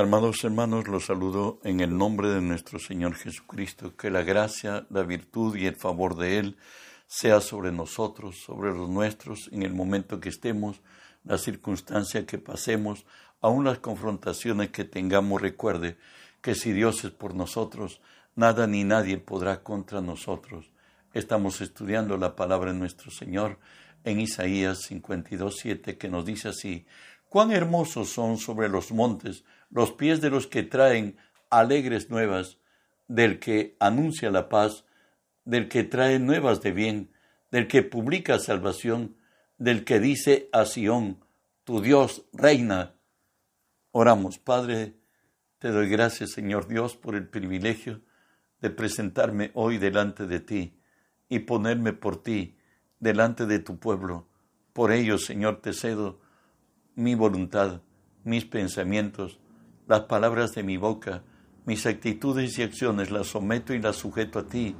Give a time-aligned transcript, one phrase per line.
[0.00, 5.02] Amados hermanos, los saludo en el nombre de nuestro Señor Jesucristo, que la gracia, la
[5.02, 6.56] virtud y el favor de Él
[7.06, 10.80] sea sobre nosotros, sobre los nuestros, en el momento que estemos,
[11.22, 13.04] la circunstancia que pasemos,
[13.42, 15.98] aun las confrontaciones que tengamos, recuerde
[16.40, 18.00] que si Dios es por nosotros,
[18.34, 20.72] nada ni nadie podrá contra nosotros.
[21.12, 23.58] Estamos estudiando la palabra de nuestro Señor
[24.04, 26.86] en Isaías 52.7 que nos dice así,
[27.28, 31.16] cuán hermosos son sobre los montes los pies de los que traen
[31.48, 32.58] alegres nuevas,
[33.08, 34.84] del que anuncia la paz,
[35.44, 37.10] del que trae nuevas de bien,
[37.50, 39.16] del que publica salvación,
[39.58, 41.24] del que dice a Sión,
[41.64, 42.94] tu Dios reina.
[43.92, 44.94] Oramos, Padre,
[45.58, 48.00] te doy gracias, Señor Dios, por el privilegio
[48.60, 50.74] de presentarme hoy delante de ti
[51.28, 52.56] y ponerme por ti
[52.98, 54.26] delante de tu pueblo.
[54.72, 56.20] Por ello, Señor, te cedo
[56.94, 57.82] mi voluntad,
[58.24, 59.40] mis pensamientos,
[59.90, 61.24] las palabras de mi boca,
[61.66, 64.76] mis actitudes y acciones las someto y las sujeto a ti,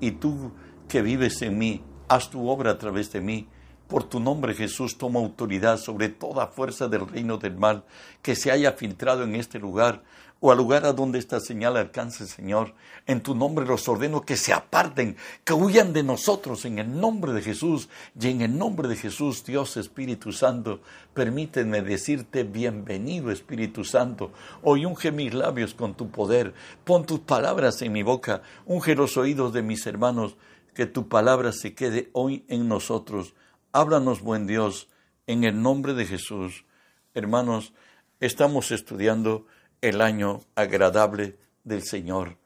[0.00, 0.52] y tú
[0.88, 3.48] que vives en mí, haz tu obra a través de mí.
[3.94, 7.84] Por tu nombre, Jesús, toma autoridad sobre toda fuerza del reino del mal
[8.22, 10.02] que se haya filtrado en este lugar,
[10.40, 12.74] o al lugar a donde esta señal alcance, Señor.
[13.06, 17.32] En tu nombre los ordeno que se aparten, que huyan de nosotros en el nombre
[17.34, 17.88] de Jesús.
[18.20, 20.80] Y en el nombre de Jesús, Dios Espíritu Santo,
[21.14, 24.32] permíteme decirte bienvenido, Espíritu Santo.
[24.62, 26.52] Hoy unge mis labios con tu poder.
[26.82, 28.42] Pon tus palabras en mi boca.
[28.66, 30.34] Unge los oídos de mis hermanos.
[30.74, 33.34] Que tu palabra se quede hoy en nosotros.
[33.76, 34.88] Háblanos, buen Dios,
[35.26, 36.64] en el nombre de Jesús.
[37.12, 37.72] Hermanos,
[38.20, 39.46] estamos estudiando
[39.80, 42.36] el año agradable del Señor.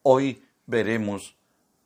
[0.00, 1.36] Hoy veremos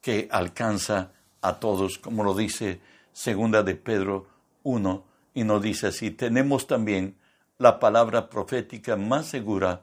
[0.00, 2.80] que alcanza a todos, como lo dice
[3.12, 4.28] segunda de Pedro
[4.62, 7.16] 1, y nos dice así, tenemos también
[7.58, 9.82] la palabra profética más segura,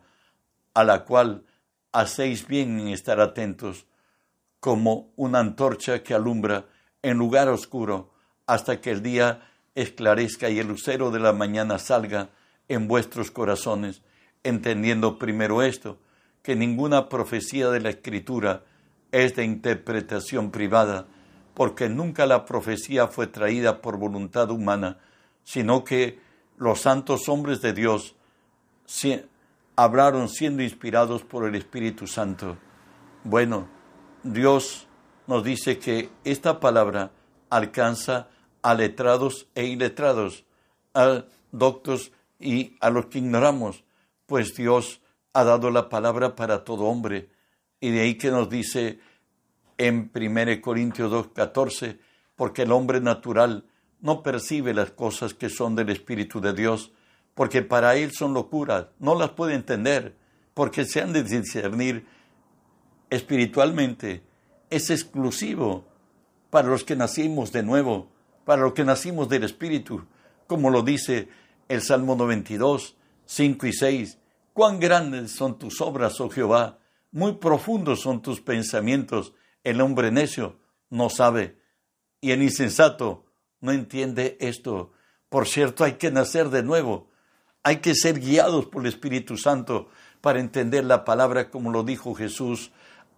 [0.73, 1.43] a la cual
[1.91, 3.85] hacéis bien en estar atentos,
[4.61, 6.67] como una antorcha que alumbra
[7.01, 8.13] en lugar oscuro,
[8.49, 12.29] hasta que el día esclarezca y el lucero de la mañana salga
[12.67, 14.01] en vuestros corazones
[14.43, 15.99] entendiendo primero esto,
[16.41, 18.63] que ninguna profecía de la Escritura
[19.11, 21.05] es de interpretación privada,
[21.53, 24.97] porque nunca la profecía fue traída por voluntad humana,
[25.43, 26.19] sino que
[26.57, 28.15] los santos hombres de Dios
[29.75, 32.57] hablaron siendo inspirados por el Espíritu Santo.
[33.23, 33.67] Bueno,
[34.23, 34.87] Dios
[35.27, 37.11] nos dice que esta palabra
[37.51, 38.27] alcanza
[38.61, 40.45] a letrados e iletrados,
[40.93, 43.83] a doctos y a los que ignoramos,
[44.25, 45.01] pues Dios
[45.33, 47.29] ha dado la palabra para todo hombre.
[47.79, 48.99] Y de ahí que nos dice
[49.77, 51.99] en 1 Corintios 2.14,
[52.35, 53.65] porque el hombre natural
[54.01, 56.91] no percibe las cosas que son del Espíritu de Dios,
[57.33, 60.15] porque para él son locuras, no las puede entender,
[60.53, 62.05] porque se han de discernir
[63.09, 64.23] espiritualmente.
[64.69, 65.85] Es exclusivo
[66.49, 68.09] para los que nacimos de nuevo,
[68.49, 70.07] para los que nacimos del Espíritu,
[70.47, 71.29] como lo dice
[71.67, 74.17] el Salmo 92, 5 y 6.
[74.53, 76.79] Cuán grandes son tus obras, oh Jehová,
[77.11, 79.35] muy profundos son tus pensamientos.
[79.63, 80.57] El hombre necio
[80.89, 81.59] no sabe
[82.21, 83.23] y el insensato
[83.61, 84.93] no entiende esto.
[85.29, 87.11] Por cierto, hay que nacer de nuevo.
[87.61, 89.89] Hay que ser guiados por el Espíritu Santo
[90.21, 92.71] para entender la palabra como lo dijo Jesús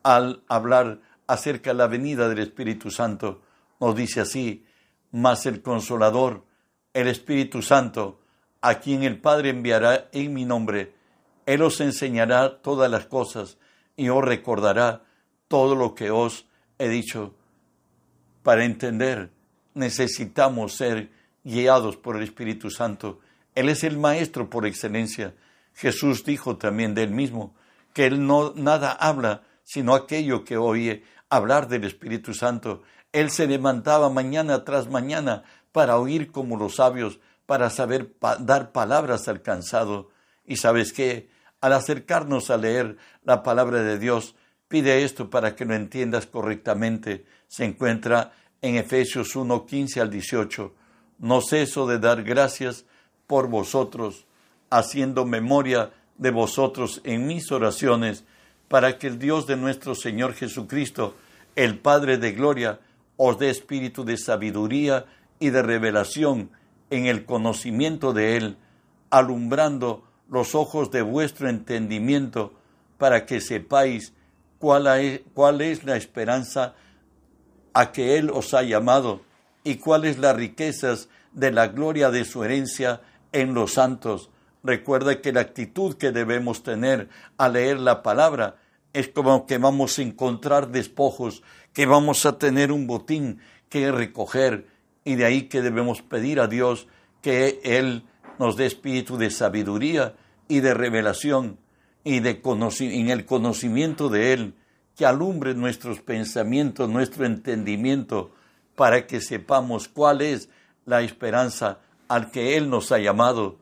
[0.04, 3.42] al hablar acerca de la venida del Espíritu Santo.
[3.80, 4.66] Nos dice así,
[5.12, 6.46] mas el consolador,
[6.94, 8.20] el Espíritu Santo,
[8.62, 10.94] a quien el Padre enviará en mi nombre,
[11.46, 13.58] Él os enseñará todas las cosas
[13.96, 15.04] y os recordará
[15.48, 17.36] todo lo que os he dicho.
[18.44, 19.32] Para entender,
[19.74, 21.12] necesitamos ser
[21.44, 23.20] guiados por el Espíritu Santo.
[23.56, 25.34] Él es el Maestro por excelencia.
[25.74, 27.56] Jesús dijo también de él mismo
[27.94, 32.84] que él no nada habla sino aquello que oye hablar del Espíritu Santo.
[33.14, 39.28] Él se levantaba mañana tras mañana para oír como los sabios, para saber dar palabras
[39.28, 40.10] al cansado.
[40.46, 44.36] Y sabes qué, al acercarnos a leer la palabra de Dios,
[44.68, 47.26] pide esto para que lo entiendas correctamente.
[47.48, 50.74] Se encuentra en Efesios 1, 15 al 18.
[51.20, 52.86] No ceso de dar gracias
[53.28, 54.26] por vosotros,
[54.70, 58.24] haciendo memoria de vosotros en mis oraciones,
[58.68, 61.16] para que el Dios de nuestro Señor Jesucristo,
[61.56, 62.80] el Padre de Gloria,
[63.24, 65.06] os dé espíritu de sabiduría
[65.38, 66.50] y de revelación
[66.90, 68.58] en el conocimiento de Él,
[69.12, 72.52] alumbrando los ojos de vuestro entendimiento,
[72.98, 74.14] para que sepáis
[74.58, 76.74] cuál es, cuál es la esperanza
[77.74, 79.22] a que Él os ha llamado
[79.64, 83.02] y cuáles las riquezas de la gloria de su herencia
[83.34, 84.32] en los santos,
[84.64, 87.08] recuerda que la actitud que debemos tener
[87.38, 88.56] al leer la palabra
[88.94, 91.44] es como que vamos a encontrar despojos,
[91.74, 93.40] que vamos a tener un botín
[93.70, 94.68] que recoger
[95.06, 96.88] y de ahí que debemos pedir a Dios
[97.22, 98.04] que Él
[98.40, 100.16] nos dé espíritu de sabiduría
[100.48, 101.58] y de revelación
[102.04, 102.42] y de
[102.80, 104.54] en el conocimiento de Él,
[104.96, 108.32] que alumbre nuestros pensamientos, nuestro entendimiento,
[108.76, 110.50] para que sepamos cuál es
[110.86, 113.60] la esperanza al que Él nos ha llamado.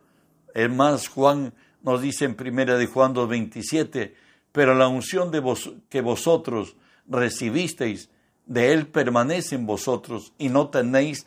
[0.54, 1.54] Es más, Juan
[1.84, 4.14] nos dice en primera de Juan 2.27,
[4.52, 5.42] pero la unción de
[5.90, 6.76] que vosotros
[7.08, 8.10] recibisteis
[8.46, 11.26] de Él permanece en vosotros y no tenéis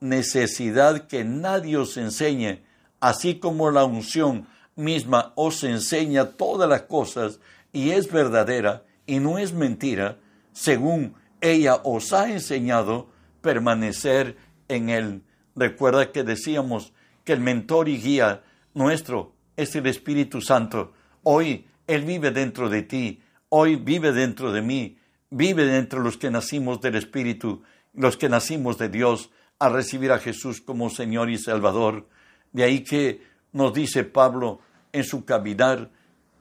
[0.00, 2.62] necesidad que nadie os enseñe,
[3.00, 7.40] así como la unción misma os enseña todas las cosas
[7.72, 10.18] y es verdadera y no es mentira,
[10.52, 13.08] según ella os ha enseñado,
[13.40, 14.36] permanecer
[14.68, 15.22] en él.
[15.56, 16.92] Recuerda que decíamos
[17.24, 18.42] que el mentor y guía
[18.74, 20.92] nuestro es el Espíritu Santo.
[21.24, 24.96] Hoy Él vive dentro de ti, hoy vive dentro de mí,
[25.28, 27.62] vive dentro de los que nacimos del Espíritu,
[27.92, 32.08] los que nacimos de Dios, a recibir a Jesús como Señor y Salvador.
[32.50, 33.20] De ahí que
[33.52, 34.60] nos dice Pablo
[34.92, 35.90] en su caminar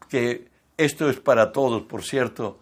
[0.08, 2.60] que esto es para todos, por cierto,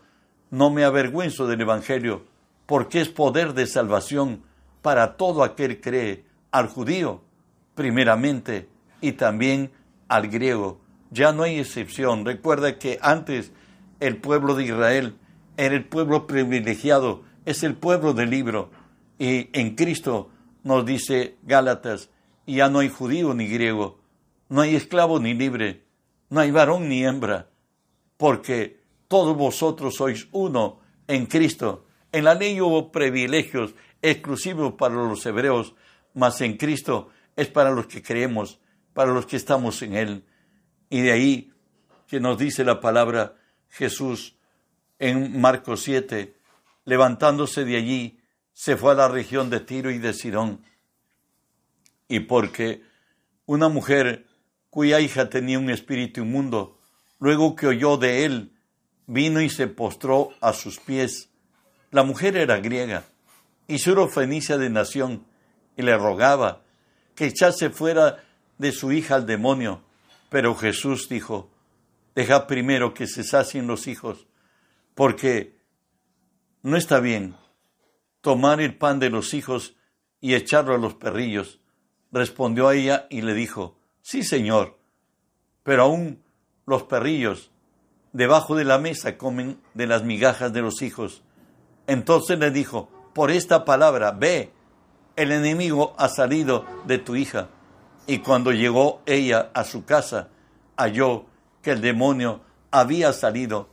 [0.50, 2.24] no me avergüenzo del Evangelio,
[2.66, 4.42] porque es poder de salvación
[4.82, 7.22] para todo aquel que cree, al judío
[7.76, 8.68] primeramente
[9.00, 9.72] y también
[10.08, 10.82] al griego.
[11.12, 12.26] Ya no hay excepción.
[12.26, 13.52] Recuerda que antes
[14.00, 15.18] el pueblo de Israel
[15.58, 18.72] era el pueblo privilegiado, es el pueblo del libro.
[19.18, 20.30] Y en Cristo
[20.64, 22.10] nos dice Gálatas,
[22.46, 24.00] ya no hay judío ni griego,
[24.50, 25.84] no hay esclavo ni libre,
[26.30, 27.50] no hay varón ni hembra,
[28.18, 31.86] porque todos vosotros sois uno en Cristo.
[32.12, 35.76] En la ley hubo privilegios exclusivos para los hebreos,
[36.14, 38.60] mas en Cristo es para los que creemos,
[38.94, 40.26] para los que estamos en Él.
[40.90, 41.54] Y de ahí
[42.08, 43.36] que nos dice la palabra
[43.70, 44.36] Jesús
[44.98, 46.36] en Marcos 7,
[46.86, 48.20] levantándose de allí,
[48.54, 50.62] se fue a la región de Tiro y de Sidón.
[52.08, 52.84] Y porque
[53.46, 54.26] una mujer
[54.70, 56.78] cuya hija tenía un espíritu inmundo,
[57.20, 58.52] luego que oyó de él,
[59.08, 61.30] vino y se postró a sus pies.
[61.92, 63.04] La mujer era griega
[63.68, 63.78] y
[64.12, 65.26] fenicia de nación,
[65.78, 66.62] y le rogaba
[67.16, 68.24] que echase fuera
[68.58, 69.84] de su hija al demonio.
[70.30, 71.52] Pero Jesús dijo,
[72.16, 74.28] deja primero que se sacien los hijos,
[74.96, 75.60] porque
[76.62, 77.36] no está bien
[78.22, 79.76] tomar el pan de los hijos
[80.22, 81.60] y echarlo a los perrillos.
[82.12, 84.80] Respondió a ella y le dijo, Sí, señor,
[85.64, 86.24] pero aún
[86.66, 87.52] los perrillos
[88.14, 91.22] debajo de la mesa comen de las migajas de los hijos.
[91.88, 94.52] Entonces le dijo, por esta palabra, ve,
[95.16, 97.50] el enemigo ha salido de tu hija.
[98.10, 100.30] Y cuando llegó ella a su casa,
[100.76, 101.28] halló
[101.62, 102.42] que el demonio
[102.72, 103.70] había salido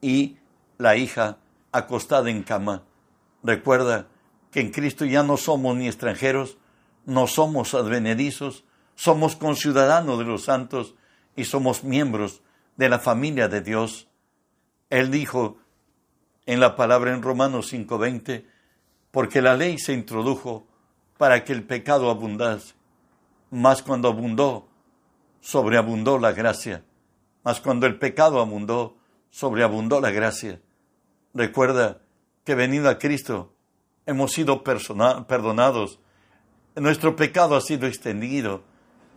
[0.00, 0.38] y
[0.78, 1.38] la hija
[1.70, 2.82] acostada en cama.
[3.44, 4.08] Recuerda
[4.50, 6.58] que en Cristo ya no somos ni extranjeros,
[7.06, 8.64] no somos advenedizos,
[8.96, 10.96] somos conciudadanos de los santos
[11.36, 12.42] y somos miembros
[12.76, 14.08] de la familia de Dios.
[14.90, 15.58] Él dijo
[16.46, 18.44] en la palabra en Romanos 5:20,
[19.12, 20.66] porque la ley se introdujo
[21.16, 22.74] para que el pecado abundase,
[23.52, 24.66] mas cuando abundó,
[25.42, 26.84] sobreabundó la gracia,
[27.44, 28.96] mas cuando el pecado abundó,
[29.28, 30.62] sobreabundó la gracia.
[31.34, 32.00] Recuerda
[32.44, 33.52] que venido a Cristo
[34.06, 36.00] hemos sido perdonados,
[36.76, 38.64] nuestro pecado ha sido extendido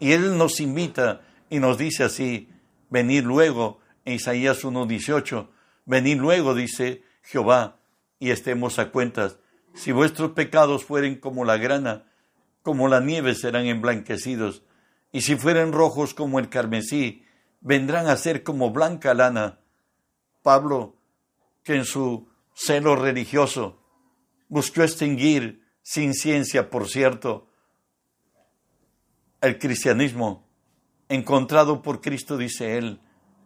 [0.02, 2.50] y Él nos invita y nos dice así,
[2.90, 5.48] venid luego, en Isaías 1.18,
[5.86, 7.78] venid luego, dice Jehová,
[8.20, 9.38] y estemos a cuentas.
[9.74, 12.04] Si vuestros pecados fueren como la grana,
[12.66, 14.64] como la nieve serán emblanquecidos,
[15.12, 17.24] y si fueren rojos como el carmesí,
[17.62, 19.60] vendrán a ser como blanca lana.
[20.42, 20.96] Pablo,
[21.62, 23.80] que en su celo religioso
[24.50, 27.48] buscó extinguir, sin ciencia por cierto,
[29.42, 30.50] el cristianismo
[31.08, 33.00] encontrado por Cristo, dice él,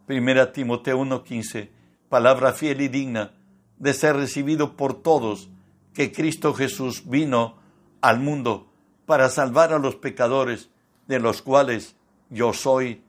[0.07, 1.71] 1 Timoteo 1:15,
[2.07, 3.33] palabra fiel y digna
[3.79, 5.49] de ser recibido por todos,
[5.93, 7.57] que Cristo Jesús vino
[7.99, 8.68] al mundo
[9.10, 10.70] para salvar a los pecadores,
[11.08, 11.96] de los cuales
[12.30, 13.04] yo soy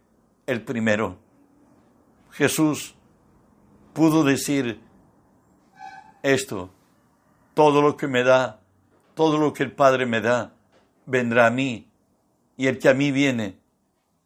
[0.47, 1.19] el primero.
[2.31, 2.95] Jesús
[3.93, 4.81] pudo decir
[6.23, 6.71] esto,
[7.53, 8.63] todo lo que me da,
[9.13, 10.55] todo lo que el Padre me da,
[11.05, 11.93] vendrá a mí
[12.57, 13.59] y el que a mí viene,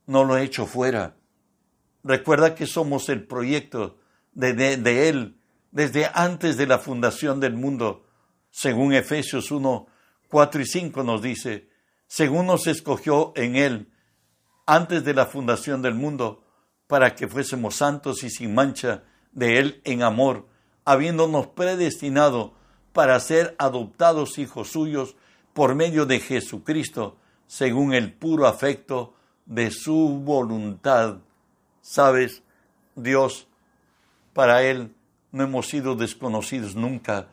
[0.07, 1.17] no lo he hecho fuera.
[2.05, 3.99] Recuerda que somos el proyecto
[4.33, 5.41] de, de, Él
[5.73, 8.07] desde antes de la fundación del mundo.
[8.53, 9.89] Según Efesios 1,
[10.35, 11.69] 4 y 5 nos dice,
[12.09, 13.93] según nos escogió en Él
[14.67, 16.43] antes de la fundación del mundo,
[16.89, 20.49] para que fuésemos santos y sin mancha de Él en amor,
[20.85, 22.53] habiéndonos predestinado
[22.93, 25.15] para ser adoptados hijos suyos
[25.53, 29.15] por medio de Jesucristo, según el puro afecto
[29.47, 31.19] de su voluntad.
[31.81, 32.43] Sabes,
[32.97, 33.47] Dios,
[34.33, 34.97] para Él
[35.31, 37.29] no hemos sido desconocidos nunca.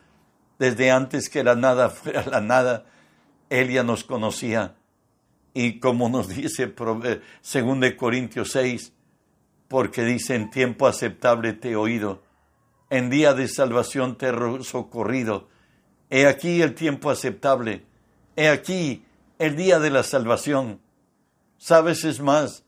[0.62, 2.84] Desde antes que la nada fuera la nada,
[3.50, 4.76] Él ya nos conocía.
[5.54, 8.92] Y como nos dice eh, según de Corintios 6,
[9.66, 12.22] porque dice, en tiempo aceptable te he oído,
[12.90, 15.48] en día de salvación te he socorrido.
[16.10, 17.84] He aquí el tiempo aceptable,
[18.36, 19.04] he aquí
[19.40, 20.80] el día de la salvación.
[21.58, 22.62] Sabes, es más,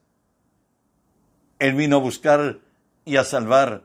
[1.61, 2.59] Él vino a buscar
[3.05, 3.85] y a salvar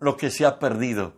[0.00, 1.14] lo que se ha perdido.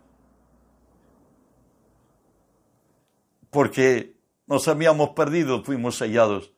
[3.49, 6.51] Porque nos habíamos perdido, fuimos sellados.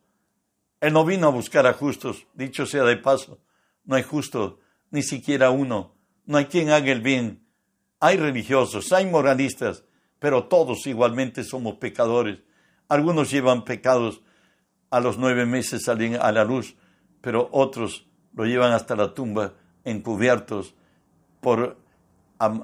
[0.80, 3.40] Él no vino a buscar a justos, dicho sea de paso.
[3.84, 5.94] No hay justo ni siquiera uno.
[6.26, 7.46] No hay quien haga el bien.
[8.00, 9.84] Hay religiosos, hay moralistas,
[10.18, 12.38] pero todos igualmente somos pecadores.
[12.88, 14.22] Algunos llevan pecados
[14.90, 16.74] a los nueve meses salen a la luz,
[17.20, 19.54] pero otros lo llevan hasta la tumba
[19.84, 20.74] encubiertos
[21.40, 21.78] por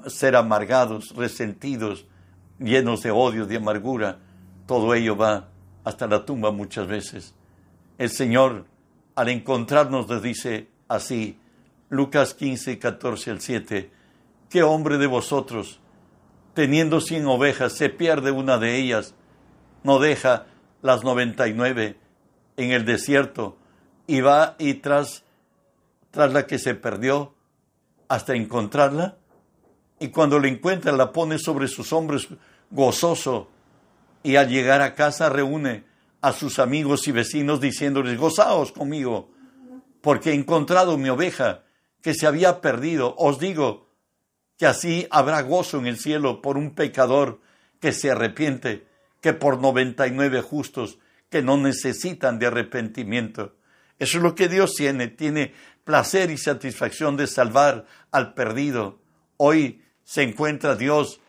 [0.07, 2.05] ser amargados, resentidos,
[2.59, 4.19] llenos de odio, de amargura.
[4.65, 5.49] Todo ello va
[5.83, 7.33] hasta la tumba muchas veces.
[7.97, 8.65] El Señor,
[9.15, 11.39] al encontrarnos, nos dice así,
[11.89, 13.91] Lucas 15, 14 al 7,
[14.49, 15.79] ¿qué hombre de vosotros,
[16.53, 19.15] teniendo cien ovejas, se pierde una de ellas,
[19.83, 20.47] no deja
[20.81, 21.97] las noventa y nueve
[22.57, 23.57] en el desierto
[24.05, 25.23] y va y tras,
[26.11, 27.33] tras la que se perdió
[28.09, 29.17] hasta encontrarla?
[29.99, 32.27] Y cuando la encuentra la pone sobre sus hombros
[32.69, 33.49] gozoso
[34.23, 35.85] y al llegar a casa reúne
[36.21, 39.31] a sus amigos y vecinos diciéndoles, gozaos conmigo,
[40.01, 41.63] porque he encontrado mi oveja
[42.01, 43.15] que se había perdido.
[43.17, 43.89] Os digo
[44.57, 47.39] que así habrá gozo en el cielo por un pecador
[47.79, 48.87] que se arrepiente,
[49.21, 50.99] que por noventa y nueve justos
[51.29, 53.55] que no necesitan de arrepentimiento.
[53.99, 58.99] Eso es lo que Dios tiene, tiene placer y satisfacción de salvar al perdido.
[59.37, 61.19] Hoy se encuentra Dios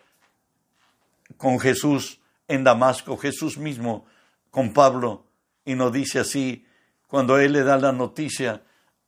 [1.36, 4.06] con Jesús en Damasco, Jesús mismo
[4.52, 5.24] con Pablo,
[5.64, 6.64] y nos dice así,
[7.08, 8.62] cuando él le da la noticia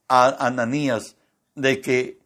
[0.08, 1.14] a Ananías,
[1.54, 2.18] de que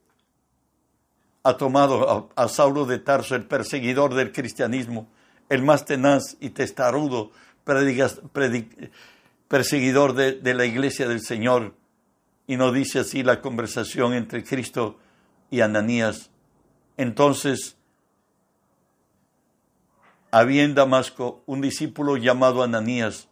[1.43, 5.07] ha tomado a, Saulo de Tarso, el perseguidor del cristianismo,
[5.51, 7.31] el más tenaz y testarudo
[9.49, 11.75] perseguidor de, de la iglesia del Señor.
[12.47, 14.99] Y nos dice así la conversación entre Cristo
[15.51, 16.31] y Ananías.
[16.97, 17.77] Entonces,
[20.31, 23.29] había en Damasco un discípulo llamado Ananías,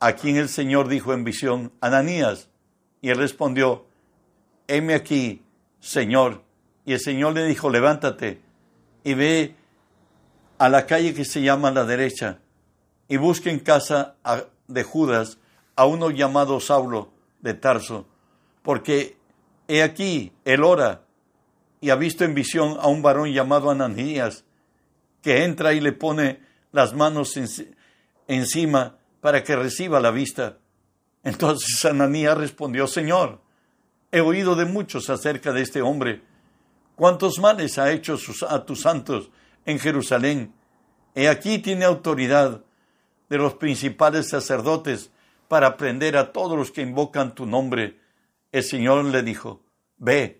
[0.00, 2.48] a quien el Señor dijo en visión, Ananías,
[3.02, 3.86] y él respondió,
[4.66, 5.42] heme aquí,
[5.80, 6.42] Señor.
[6.84, 8.40] Y el Señor le dijo, levántate
[9.04, 9.54] y ve
[10.58, 12.38] a la calle que se llama la derecha
[13.08, 14.16] y busque en casa
[14.66, 15.38] de Judas
[15.76, 18.06] a uno llamado Saulo de Tarso,
[18.62, 19.16] porque
[19.68, 21.02] he aquí, él ora
[21.80, 24.44] y ha visto en visión a un varón llamado Ananías,
[25.22, 26.40] que entra y le pone
[26.72, 27.38] las manos
[28.26, 30.58] encima para que reciba la vista.
[31.22, 33.40] Entonces Ananías respondió, Señor,
[34.12, 36.22] He oído de muchos acerca de este hombre.
[36.96, 38.18] ¿Cuántos males ha hecho
[38.48, 39.30] a tus santos
[39.64, 40.52] en Jerusalén?
[41.14, 42.64] He aquí tiene autoridad
[43.28, 45.10] de los principales sacerdotes
[45.46, 48.00] para prender a todos los que invocan tu nombre.
[48.50, 49.62] El Señor le dijo,
[49.96, 50.39] Ve,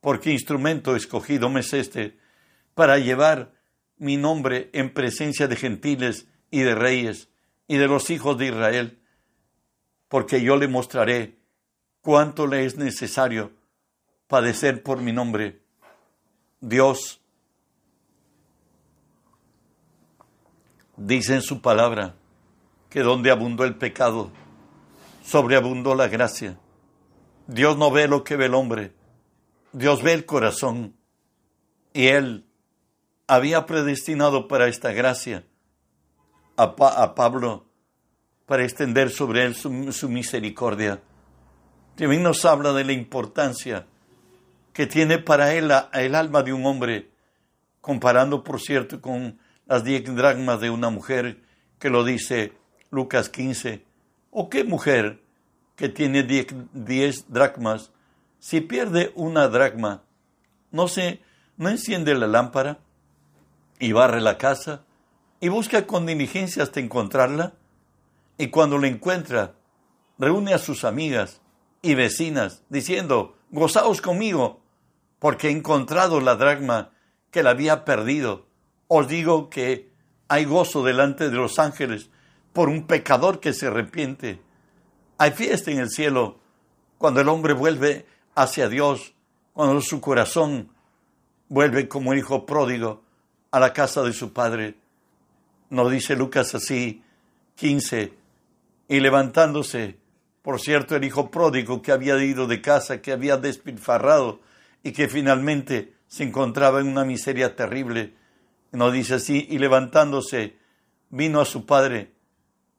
[0.00, 2.18] porque instrumento escogido me es este,
[2.74, 3.52] para llevar
[3.96, 7.28] mi nombre en presencia de gentiles y de reyes
[7.68, 8.98] y de los hijos de Israel,
[10.08, 11.38] porque yo le mostraré
[12.00, 13.52] cuánto le es necesario
[14.26, 15.60] padecer por mi nombre.
[16.60, 17.20] Dios
[20.96, 22.14] dice en su palabra
[22.88, 24.30] que donde abundó el pecado,
[25.24, 26.58] sobreabundó la gracia.
[27.46, 28.92] Dios no ve lo que ve el hombre,
[29.72, 30.96] Dios ve el corazón.
[31.92, 32.46] Y Él
[33.26, 35.44] había predestinado para esta gracia
[36.56, 37.66] a, Pablo
[38.46, 41.00] para extender sobre él su misericordia
[42.00, 43.86] también nos habla de la importancia
[44.72, 47.10] que tiene para él el alma de un hombre,
[47.82, 51.42] comparando, por cierto, con las diez dracmas de una mujer,
[51.78, 52.54] que lo dice
[52.90, 53.84] Lucas 15.
[54.30, 55.22] ¿O qué mujer
[55.76, 57.92] que tiene diez, dracmas,
[58.40, 60.02] si pierde una dracma,
[60.72, 61.20] no se,
[61.56, 62.78] no enciende la lámpara
[63.78, 64.82] y barre la casa
[65.40, 67.52] y busca con diligencia hasta encontrarla?
[68.38, 69.54] Y cuando la encuentra,
[70.18, 71.40] reúne a sus amigas
[71.82, 74.60] y vecinas, diciendo, gozaos conmigo,
[75.18, 76.90] porque he encontrado la dracma
[77.30, 78.46] que la había perdido.
[78.88, 79.90] Os digo que
[80.28, 82.08] hay gozo delante de los ángeles
[82.52, 84.40] por un pecador que se arrepiente.
[85.18, 86.38] Hay fiesta en el cielo
[86.98, 89.14] cuando el hombre vuelve hacia Dios,
[89.52, 90.70] cuando su corazón
[91.48, 93.02] vuelve como hijo pródigo
[93.50, 94.76] a la casa de su padre.
[95.68, 97.02] Nos dice Lucas así,
[97.56, 98.12] 15,
[98.88, 99.98] y levantándose,
[100.42, 104.40] por cierto, el hijo pródigo que había ido de casa, que había despilfarrado
[104.82, 108.14] y que finalmente se encontraba en una miseria terrible,
[108.72, 110.56] nos dice así, y levantándose,
[111.10, 112.12] vino a su padre,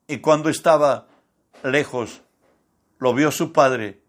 [0.07, 1.07] y cuando estaba
[1.63, 2.21] lejos,
[2.99, 4.00] lo vio su padre,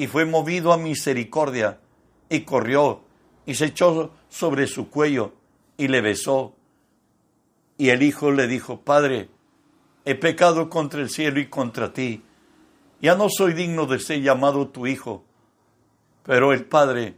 [0.00, 1.78] y fue movido a misericordia,
[2.30, 3.02] y corrió,
[3.44, 5.34] y se echó sobre su cuello,
[5.76, 6.54] y le besó.
[7.76, 9.28] Y el hijo le dijo, Padre,
[10.06, 12.22] he pecado contra el cielo y contra ti,
[13.02, 15.22] ya no soy digno de ser llamado tu hijo.
[16.22, 17.16] Pero el padre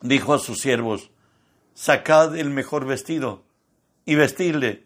[0.00, 1.12] dijo a sus siervos,
[1.74, 3.44] sacad el mejor vestido
[4.04, 4.84] y vestirle,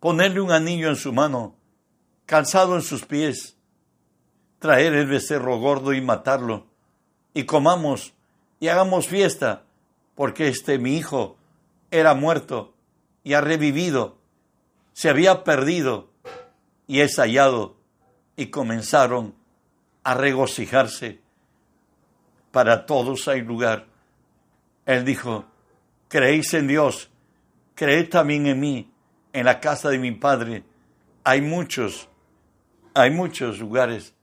[0.00, 1.56] ponerle un anillo en su mano,
[2.24, 3.58] calzado en sus pies,
[4.62, 6.68] traer el becerro gordo y matarlo,
[7.34, 8.14] y comamos
[8.60, 9.64] y hagamos fiesta,
[10.14, 11.36] porque este mi hijo
[11.90, 12.72] era muerto
[13.24, 14.18] y ha revivido,
[14.92, 16.10] se había perdido
[16.86, 17.74] y es hallado,
[18.36, 19.34] y comenzaron
[20.04, 21.20] a regocijarse.
[22.52, 23.88] Para todos hay lugar.
[24.86, 25.44] Él dijo,
[26.06, 27.10] creéis en Dios,
[27.74, 28.92] creed también en mí,
[29.32, 30.62] en la casa de mi Padre.
[31.24, 32.08] Hay muchos,
[32.94, 34.14] hay muchos lugares,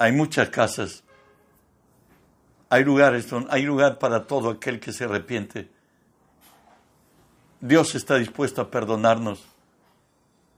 [0.00, 1.04] hay muchas casas,
[2.70, 5.68] hay lugares, hay lugar para todo aquel que se arrepiente.
[7.60, 9.44] Dios está dispuesto a perdonarnos,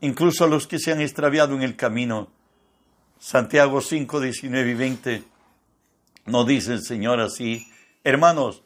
[0.01, 2.31] incluso a los que se han extraviado en el camino.
[3.19, 5.25] Santiago 5, 19 y 20
[6.27, 7.67] nos dice el Señor así,
[8.05, 8.63] hermanos,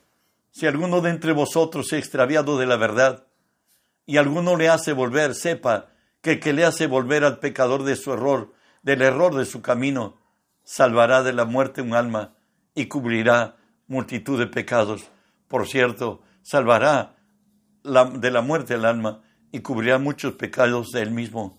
[0.51, 3.27] si alguno de entre vosotros se ha extraviado de la verdad
[4.05, 5.87] y alguno le hace volver, sepa
[6.21, 9.62] que el que le hace volver al pecador de su error, del error de su
[9.62, 10.26] camino,
[10.67, 12.35] salvará de la muerte un alma
[12.75, 15.09] y cubrirá multitud de pecados.
[15.47, 17.15] Por cierto, salvará
[17.85, 21.57] de la muerte el alma y cubrirá muchos pecados de él mismo.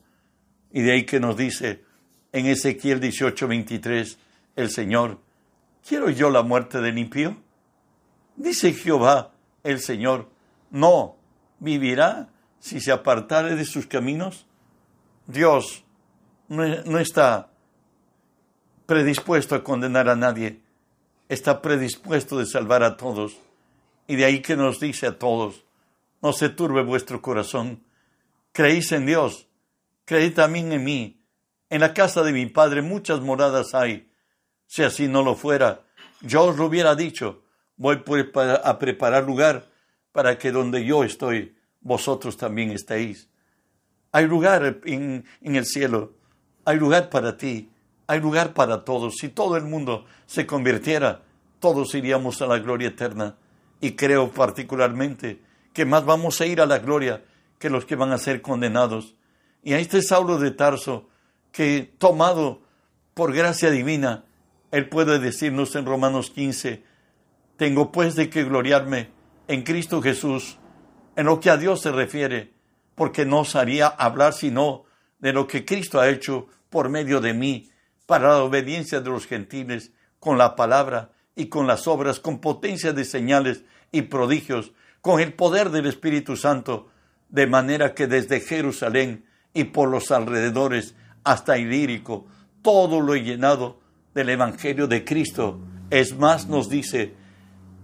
[0.72, 1.86] Y de ahí que nos dice
[2.34, 4.20] en Ezequiel 18, 23,
[4.58, 5.20] el Señor,
[5.88, 7.38] ¿quiero yo la muerte del impío?
[8.36, 9.32] Dice Jehová
[9.64, 10.30] el Señor,
[10.70, 11.16] no
[11.60, 12.28] vivirá
[12.60, 14.46] si se apartare de sus caminos.
[15.28, 15.86] Dios
[16.50, 17.52] no, está
[18.88, 20.60] predispuesto a condenar a nadie,
[21.30, 23.38] está predispuesto de salvar a todos.
[24.08, 25.64] Y de ahí que nos dice a todos,
[26.24, 27.84] no se turbe vuestro corazón,
[28.52, 29.48] creéis en Dios,
[30.06, 31.22] creéis también en mí.
[31.70, 34.10] En la casa de mi Padre muchas moradas hay.
[34.66, 35.82] Si así no lo fuera,
[36.22, 37.44] yo os lo hubiera dicho
[37.78, 39.66] voy pues a preparar lugar
[40.12, 43.30] para que donde yo estoy, vosotros también estéis.
[44.12, 46.14] Hay lugar en, en el cielo,
[46.66, 47.70] hay lugar para ti,
[48.08, 49.16] hay lugar para todos.
[49.18, 51.22] Si todo el mundo se convirtiera,
[51.60, 53.36] todos iríamos a la gloria eterna.
[53.80, 55.42] Y creo particularmente
[55.74, 57.24] que más vamos a ir a la gloria
[57.60, 59.16] que los que van a ser condenados.
[59.64, 61.10] Y a este Saulo de Tarso,
[61.52, 62.62] que tomado
[63.14, 64.26] por gracia divina,
[64.72, 66.84] él puede decirnos en Romanos 15,
[67.58, 69.10] tengo pues de que gloriarme
[69.48, 70.58] en Cristo Jesús,
[71.16, 72.54] en lo que a Dios se refiere,
[72.96, 74.86] porque no osaría hablar sino
[75.20, 77.70] de lo que Cristo ha hecho por medio de mí,
[78.08, 82.94] para la obediencia de los gentiles, con la palabra y con las obras, con potencia
[82.94, 86.90] de señales y prodigios, con el poder del Espíritu Santo,
[87.30, 92.26] de manera que desde Jerusalén y por los alrededores hasta Ilírico,
[92.62, 93.80] todo lo llenado
[94.14, 95.60] del Evangelio de Cristo.
[95.90, 97.14] Es más, nos dice,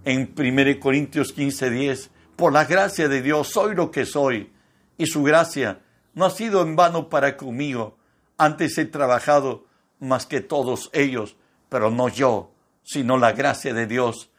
[0.04, 4.50] en 1 Corintios 15, 10, por la gracia de Dios soy lo que soy,
[4.96, 5.80] y su gracia
[6.14, 7.98] no ha sido en vano para conmigo.
[8.38, 9.66] Antes he trabajado
[10.04, 11.36] más que todos ellos,
[11.68, 14.30] pero no yo, sino la gracia de Dios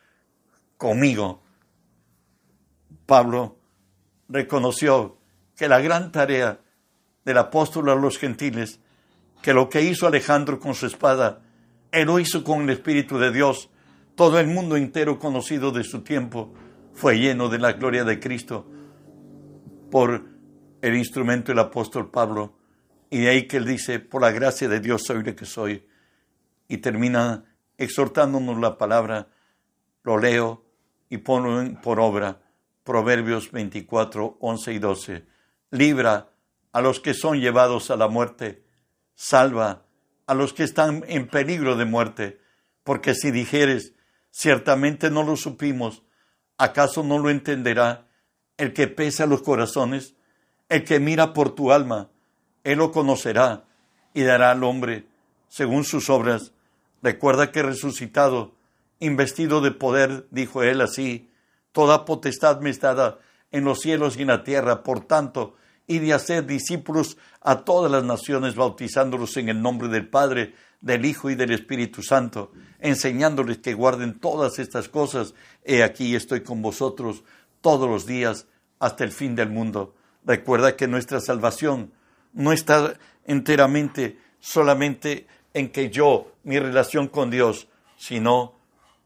[0.77, 1.41] conmigo.
[3.05, 3.57] Pablo
[4.29, 5.17] reconoció
[5.55, 6.59] que la gran tarea
[7.23, 8.79] del apóstol a los gentiles,
[9.41, 11.41] que lo que hizo Alejandro con su espada,
[11.91, 13.69] él lo hizo con el Espíritu de Dios,
[14.15, 16.53] todo el mundo entero conocido de su tiempo
[16.93, 18.65] fue lleno de la gloria de Cristo
[19.91, 20.25] por
[20.81, 22.53] el instrumento del apóstol Pablo.
[23.09, 25.87] Y de ahí que él dice, por la gracia de Dios soy lo que soy.
[26.67, 27.43] Y termina
[27.77, 29.27] exhortándonos la palabra,
[30.03, 30.65] lo leo
[31.09, 32.41] y pongo por obra.
[32.83, 35.25] Proverbios 24, 11 y 12.
[35.71, 36.29] Libra
[36.71, 38.65] a los que son llevados a la muerte,
[39.15, 39.85] salva
[40.27, 42.41] a los que están en peligro de muerte,
[42.83, 43.93] porque si dijeres,
[44.29, 46.03] ciertamente no lo supimos,
[46.57, 48.07] ¿acaso no lo entenderá
[48.57, 50.15] el que pesa los corazones?
[50.67, 52.11] El que mira por tu alma,
[52.65, 53.63] él lo conocerá
[54.13, 55.05] y dará al hombre
[55.47, 56.51] según sus obras.
[57.01, 58.53] Recuerda que resucitado,
[58.99, 61.29] investido de poder, dijo él así,
[61.71, 63.19] toda potestad me está dada
[63.51, 67.91] en los cielos y en la tierra, por tanto, y de hacer discípulos a todas
[67.91, 73.59] las naciones, bautizándolos en el nombre del Padre, del Hijo y del Espíritu Santo, enseñándoles
[73.59, 75.35] que guarden todas estas cosas.
[75.63, 77.23] He aquí estoy con vosotros
[77.61, 78.47] todos los días
[78.79, 79.93] hasta el fin del mundo.
[80.25, 81.91] Recuerda que nuestra salvación
[82.35, 82.93] no está
[83.25, 87.67] enteramente solamente en que yo, mi relación con Dios,
[87.97, 88.53] sino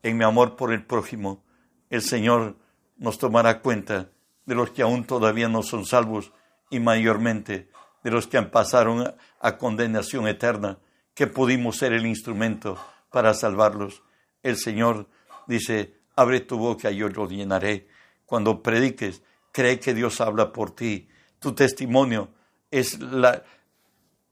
[0.03, 1.41] en mi amor por el prójimo.
[1.89, 2.57] El Señor
[2.97, 4.09] nos tomará cuenta
[4.45, 6.33] de los que aún todavía no son salvos
[6.69, 7.69] y mayormente
[8.03, 10.79] de los que han pasaron a condenación eterna,
[11.13, 12.77] que pudimos ser el instrumento
[13.11, 14.01] para salvarlos.
[14.41, 15.07] El Señor
[15.47, 17.87] dice, abre tu boca y yo lo llenaré.
[18.25, 21.09] Cuando prediques, cree que Dios habla por ti.
[21.39, 22.29] Tu testimonio
[22.71, 23.43] es la,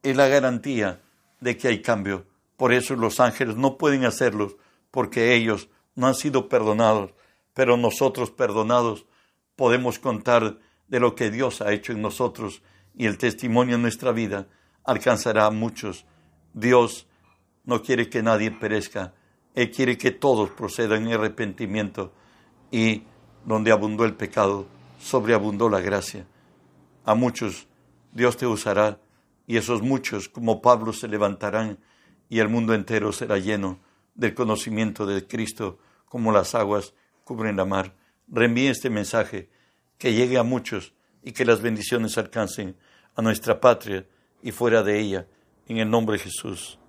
[0.04, 1.02] es la garantía
[1.39, 2.26] de que hay cambio.
[2.56, 4.58] Por eso los ángeles no pueden hacerlo,
[4.91, 7.13] porque ellos no han sido perdonados,
[7.54, 9.06] pero nosotros perdonados
[9.56, 12.62] podemos contar de lo que Dios ha hecho en nosotros
[12.95, 14.47] y el testimonio en nuestra vida
[14.84, 16.06] alcanzará a muchos.
[16.54, 17.08] Dios
[17.65, 19.13] no quiere que nadie perezca,
[19.54, 22.13] Él quiere que todos procedan en arrepentimiento
[22.71, 23.04] y
[23.45, 24.65] donde abundó el pecado,
[25.00, 26.26] sobreabundó la gracia.
[27.06, 27.67] A muchos
[28.12, 29.00] Dios te usará
[29.46, 31.80] y esos muchos como Pablo se levantarán
[32.30, 33.80] y el mundo entero será lleno
[34.15, 36.93] del conocimiento de Cristo como las aguas
[37.24, 37.93] cubren la mar.
[38.28, 39.50] Reenvíe este mensaje,
[39.98, 40.93] que llegue a muchos
[41.24, 42.76] y que las bendiciones alcancen
[43.15, 44.06] a nuestra patria
[44.41, 45.28] y fuera de ella,
[45.67, 46.80] en el nombre de Jesús.